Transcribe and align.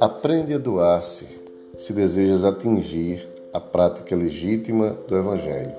Aprende 0.00 0.54
a 0.54 0.58
doar-se 0.58 1.26
se 1.76 1.92
desejas 1.92 2.44
atingir 2.44 3.28
a 3.52 3.60
prática 3.60 4.16
legítima 4.16 4.96
do 5.06 5.16
Evangelho. 5.16 5.74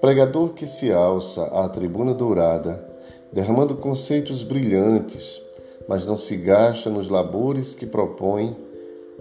Pregador 0.00 0.54
que 0.54 0.66
se 0.66 0.92
alça 0.92 1.44
à 1.44 1.68
tribuna 1.68 2.14
dourada, 2.14 2.88
derramando 3.32 3.76
conceitos 3.76 4.42
brilhantes, 4.42 5.42
mas 5.86 6.06
não 6.06 6.16
se 6.16 6.36
gasta 6.36 6.88
nos 6.88 7.08
labores 7.08 7.74
que 7.74 7.86
propõe, 7.86 8.56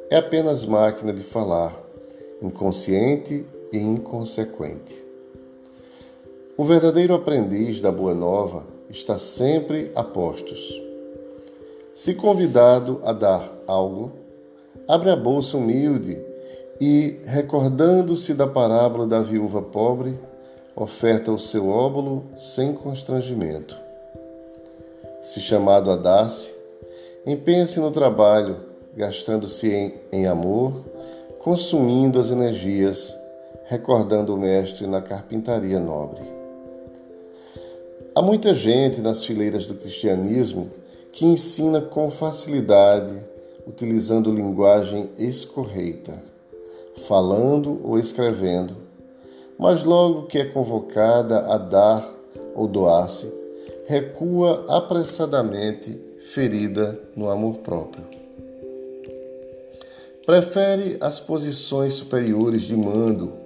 é 0.10 0.18
apenas 0.18 0.64
máquina 0.66 1.12
de 1.12 1.24
falar, 1.24 1.78
inconsciente 2.42 3.46
e 3.72 3.78
inconsequente. 3.78 5.03
O 6.58 6.64
verdadeiro 6.64 7.14
aprendiz 7.14 7.82
da 7.82 7.92
Boa 7.92 8.14
Nova 8.14 8.66
está 8.90 9.18
sempre 9.18 9.92
a 9.96 10.04
postos 10.04 10.84
se 11.94 12.16
convidado 12.16 13.00
a 13.06 13.14
dar 13.14 13.48
algo, 13.68 14.12
abre 14.88 15.12
a 15.12 15.16
bolsa 15.16 15.58
humilde 15.58 16.20
e, 16.82 17.20
recordando-se 17.24 18.34
da 18.34 18.48
parábola 18.48 19.06
da 19.06 19.22
viúva 19.22 19.62
pobre, 19.62 20.18
oferta 20.76 21.32
o 21.32 21.38
seu 21.38 21.70
óbolo 21.70 22.26
sem 22.36 22.74
constrangimento. 22.74 23.78
Se 25.22 25.40
chamado 25.40 25.92
a 25.92 25.96
dar-se, 25.96 26.52
empenha-se 27.28 27.80
no 27.80 27.92
trabalho, 27.92 28.58
gastando-se 28.98 29.72
em, 29.72 29.94
em 30.12 30.26
amor, 30.26 30.84
consumindo 31.38 32.20
as 32.20 32.32
energias, 32.32 33.16
recordando 33.66 34.34
o 34.34 34.40
Mestre 34.40 34.88
na 34.88 35.00
carpintaria 35.00 35.80
nobre. 35.80 36.43
Há 38.16 38.22
muita 38.22 38.54
gente 38.54 39.02
nas 39.02 39.26
fileiras 39.26 39.66
do 39.66 39.74
cristianismo 39.74 40.70
que 41.12 41.26
ensina 41.26 41.82
com 41.82 42.12
facilidade, 42.12 43.26
utilizando 43.66 44.32
linguagem 44.32 45.10
escorreita, 45.18 46.22
falando 47.08 47.82
ou 47.84 47.98
escrevendo, 47.98 48.78
mas 49.58 49.84
logo 49.84 50.28
que 50.28 50.38
é 50.38 50.46
convocada 50.46 51.40
a 51.52 51.58
dar 51.58 52.08
ou 52.54 52.68
doar-se, 52.68 53.34
recua 53.88 54.64
apressadamente, 54.70 56.00
ferida 56.34 57.00
no 57.16 57.32
amor 57.32 57.58
próprio. 57.58 58.04
Prefere 60.24 60.98
as 61.02 61.20
posições 61.20 61.94
superiores 61.94 62.62
de 62.62 62.78
mando, 62.78 63.43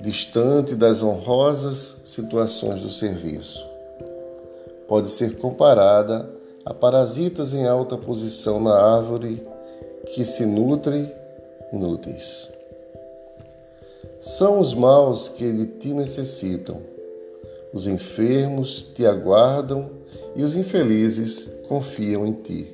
distante 0.00 0.74
das 0.74 1.02
honrosas 1.02 1.96
situações 2.04 2.80
do 2.80 2.90
serviço. 2.90 3.66
Pode 4.86 5.10
ser 5.10 5.36
comparada 5.38 6.30
a 6.64 6.74
parasitas 6.74 7.54
em 7.54 7.66
alta 7.66 7.96
posição 7.96 8.60
na 8.60 8.74
árvore 8.74 9.44
que 10.14 10.24
se 10.24 10.46
nutrem 10.46 11.10
inúteis. 11.72 12.48
São 14.18 14.60
os 14.60 14.74
maus 14.74 15.28
que 15.28 15.52
de 15.52 15.66
ti 15.66 15.88
necessitam. 15.92 16.80
Os 17.72 17.86
enfermos 17.86 18.86
te 18.94 19.06
aguardam 19.06 19.90
e 20.34 20.42
os 20.42 20.56
infelizes 20.56 21.50
confiam 21.68 22.26
em 22.26 22.32
ti. 22.32 22.72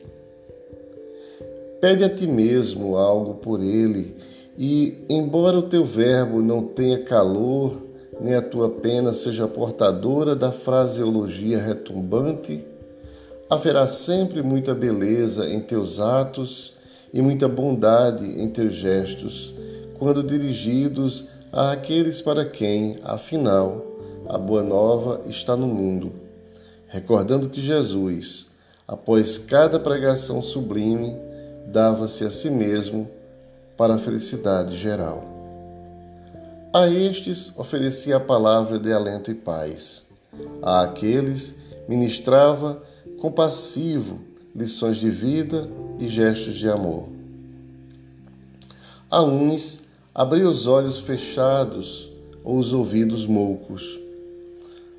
Pede 1.81 2.05
a 2.05 2.09
ti 2.09 2.27
mesmo 2.27 2.97
algo 2.97 3.35
por 3.35 3.61
ele, 3.61 4.17
e, 4.57 5.05
embora 5.09 5.59
o 5.59 5.63
teu 5.63 5.85
verbo 5.85 6.43
não 6.43 6.63
tenha 6.63 7.03
calor, 7.05 7.83
nem 8.21 8.35
a 8.35 8.43
tua 8.43 8.69
pena 8.69 9.13
seja 9.13 9.49
portadora 9.49 10.37
da 10.37 10.53
fraseologia 10.53 11.61
retumbante, 11.61 12.65
haverá 13.49 13.89
sempre 13.89 14.43
muita 14.43 14.75
beleza 14.75 15.49
em 15.49 15.61
teus 15.61 15.99
atos 15.99 16.75
e 17.13 17.21
muita 17.21 17.49
bondade 17.49 18.25
em 18.25 18.49
teus 18.49 18.75
gestos, 18.75 19.55
quando 19.99 20.23
dirigidos 20.23 21.29
àqueles 21.53 22.21
para 22.21 22.45
quem, 22.45 22.99
afinal, 23.05 23.87
a 24.29 24.39
boa 24.39 24.63
nova 24.63 25.23
está 25.29 25.57
no 25.57 25.67
mundo. 25.67 26.13
Recordando 26.87 27.49
que 27.49 27.61
Jesus, 27.61 28.47
após 28.87 29.39
cada 29.39 29.79
pregação 29.79 30.43
sublime, 30.43 31.17
dava-se 31.67 32.25
a 32.25 32.31
si 32.31 32.51
mesmo 32.51 33.09
para 33.77 33.95
a 33.95 33.99
felicidade 33.99 34.77
geral. 34.77 35.23
A 36.73 36.89
estes 36.89 37.53
oferecia 37.57 38.17
a 38.17 38.21
palavra 38.21 38.79
de 38.79 38.93
alento 38.93 39.31
e 39.31 39.35
paz. 39.35 40.05
A 40.63 40.83
aqueles 40.83 41.55
ministrava 41.89 42.83
compassivo, 43.21 44.21
lições 44.55 44.97
de 44.97 45.11
vida 45.11 45.69
e 45.99 46.09
gestos 46.09 46.55
de 46.55 46.69
amor. 46.69 47.09
A 49.11 49.23
uns 49.23 49.83
abria 50.15 50.49
os 50.49 50.67
olhos 50.67 51.01
fechados 51.01 52.11
ou 52.43 52.59
os 52.59 52.73
ouvidos 52.73 53.27
moucos. 53.27 54.01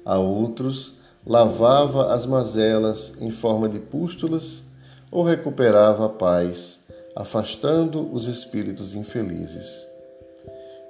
A 0.05 0.17
outros 0.17 0.93
lavava 1.25 2.13
as 2.13 2.25
mazelas 2.25 3.13
em 3.19 3.31
forma 3.31 3.67
de 3.67 3.79
pústulas 3.79 4.63
ou 5.09 5.23
recuperava 5.23 6.05
a 6.05 6.09
paz, 6.09 6.79
afastando 7.15 8.09
os 8.13 8.27
espíritos 8.27 8.95
infelizes. 8.95 9.85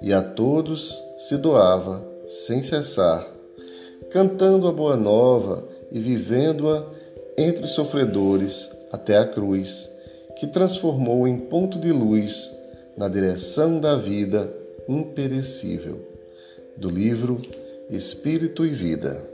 E 0.00 0.12
a 0.12 0.22
todos 0.22 1.02
se 1.18 1.36
doava 1.36 2.06
sem 2.26 2.62
cessar, 2.62 3.26
cantando 4.10 4.66
a 4.66 4.72
boa 4.72 4.96
nova 4.96 5.66
e 5.90 5.98
vivendo-a 5.98 6.84
entre 7.36 7.64
os 7.64 7.70
sofredores 7.70 8.70
até 8.92 9.18
a 9.18 9.26
cruz, 9.26 9.90
que 10.36 10.46
transformou 10.46 11.26
em 11.26 11.38
ponto 11.38 11.78
de 11.78 11.92
luz 11.92 12.50
na 12.96 13.08
direção 13.08 13.80
da 13.80 13.96
vida 13.96 14.52
imperecível. 14.88 16.00
Do 16.76 16.90
livro 16.90 17.40
Espírito 17.88 18.66
e 18.66 18.70
Vida. 18.70 19.33